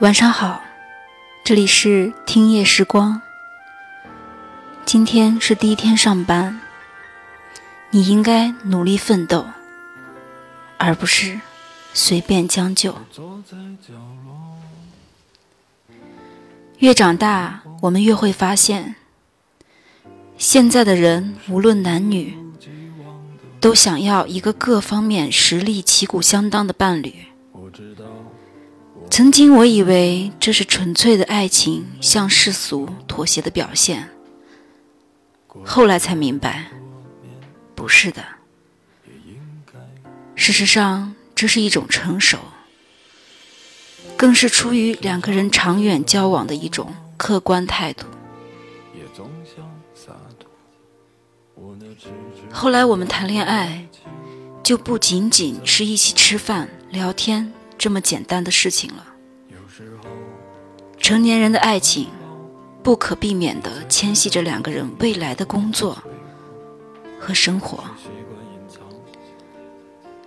[0.00, 0.62] 晚上好，
[1.42, 3.20] 这里是听夜时光。
[4.84, 6.60] 今天是第一天上班，
[7.90, 9.44] 你应该努力奋斗，
[10.76, 11.40] 而不是
[11.94, 12.96] 随便将就。
[16.78, 18.94] 越长大，我们越会发现，
[20.36, 22.38] 现在的人无论男女，
[23.58, 27.24] 都想要一个各方面实力旗鼓相当的伴侣。
[29.18, 34.08] 曾经我以为这是纯粹的爱情向世俗妥协的表现，
[35.64, 36.70] 后来才明白，
[37.74, 38.24] 不是的。
[40.36, 42.38] 事实上，这是一种成熟，
[44.16, 48.06] 更是出于两个人长远交往的一种客观态度。
[52.52, 53.84] 后来我们谈恋爱，
[54.62, 57.52] 就不仅仅是一起吃饭聊天。
[57.76, 59.06] 这么简单的事情了。
[60.98, 62.08] 成年人的爱情，
[62.82, 65.96] 不可避免地牵系着两个人未来的工作
[67.18, 67.82] 和生活，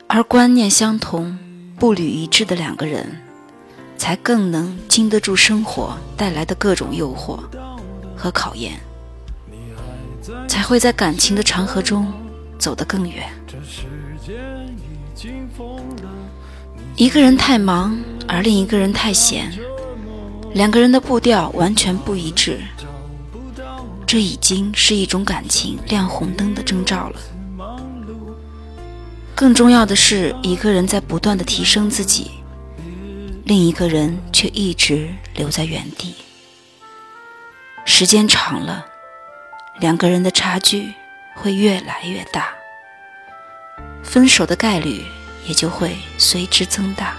[0.08, 1.38] 而观念相同、
[1.78, 3.22] 步履一致的两个人，
[3.98, 7.40] 才更能经得住生活带来的各种诱惑
[8.16, 8.80] 和考验，
[10.48, 12.12] 才会在感情的长河中
[12.58, 13.30] 走得更远。
[16.96, 19.52] 一个人太忙，而另一个人太闲，
[20.54, 22.60] 两个人的步调完全不一致，
[24.06, 27.20] 这已经是一种感情亮红灯的征兆了。
[29.34, 32.32] 更重要的是，一个人在不断的提升自己，
[33.46, 36.16] 另一个人却一直留在原地。
[37.86, 38.86] 时间长了，
[39.80, 40.94] 两个人的差距
[41.36, 42.50] 会越来越大，
[44.04, 45.04] 分手的概率。
[45.48, 47.16] 也就会随之增大。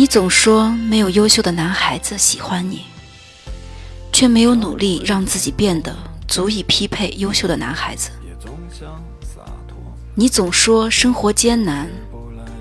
[0.00, 2.86] 你总说没有优秀的男孩子喜欢你，
[4.10, 5.94] 却没有努力让自己变得
[6.26, 8.08] 足以匹配优秀的男孩子。
[10.14, 11.86] 你总说生活艰难，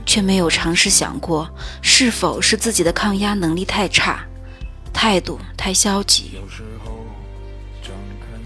[0.05, 1.49] 却没有尝试想过
[1.81, 4.19] 是否是自己的抗压能力太差，
[4.91, 6.41] 态度太消极。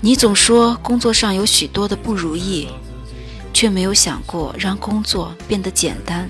[0.01, 2.67] 你总说工作上有许多的不如意。
[3.55, 6.27] 却没有想过让工作变得简单，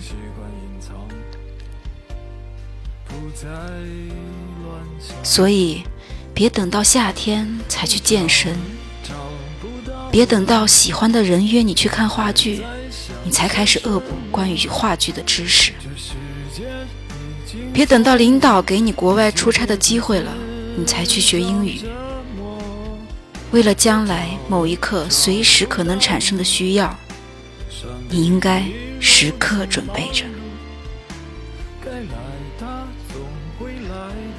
[5.22, 5.84] 所以
[6.34, 8.58] 别等到夏天才去健身，
[10.12, 12.62] 别等到喜欢的人约你去看话剧，
[13.24, 15.72] 你才开始恶补关于话剧的知识，
[17.74, 20.32] 别等到领导给你国外出差的机会了，
[20.78, 21.82] 你才去学英语。
[23.52, 26.96] 为了将来某一刻随时可能产生的需要。
[28.09, 28.64] 你应该
[29.00, 30.24] 时刻准备着。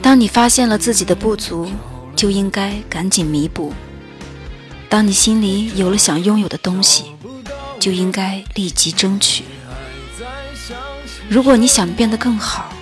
[0.03, 1.71] 当你发现了自己的不足，
[2.15, 3.73] 就应该赶紧弥补；
[4.89, 7.15] 当你心里有了想拥有的东西，
[7.81, 9.45] 就应该立即争取。
[11.29, 12.73] 如果你想变得更好，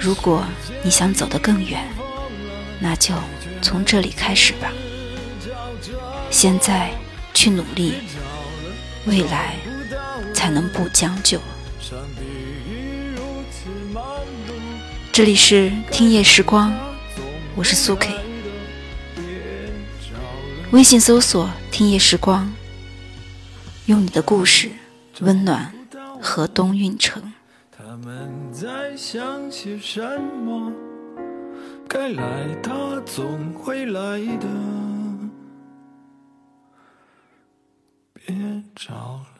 [0.00, 0.44] 如果
[0.82, 1.88] 你想走得更远，
[2.78, 3.14] 那就
[3.62, 4.72] 从这里开始吧。
[6.30, 6.90] 现在
[7.32, 7.94] 去努力，
[9.06, 9.54] 未来。
[10.32, 11.38] 才能不将就。
[15.20, 16.72] 这里是听夜时光，
[17.54, 18.18] 我是苏 K。
[20.72, 22.50] 微信搜索“听夜时光”，
[23.84, 24.70] 用你的故事
[25.20, 25.70] 温暖
[26.22, 27.34] 河东运城。
[27.70, 30.72] 他们在想些什么？
[31.86, 34.48] 该来，他总会来的。
[38.14, 38.34] 别
[38.74, 39.39] 找了。